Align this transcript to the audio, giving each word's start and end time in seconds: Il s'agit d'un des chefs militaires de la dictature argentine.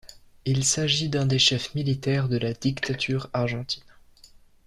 Il 0.45 0.63
s'agit 0.63 1.09
d'un 1.09 1.27
des 1.27 1.37
chefs 1.37 1.75
militaires 1.75 2.27
de 2.27 2.39
la 2.39 2.53
dictature 2.55 3.29
argentine. 3.33 3.83